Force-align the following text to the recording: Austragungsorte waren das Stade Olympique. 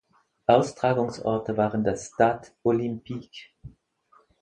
Austragungsorte 0.47 1.57
waren 1.57 1.83
das 1.83 2.07
Stade 2.15 2.47
Olympique. 2.63 3.51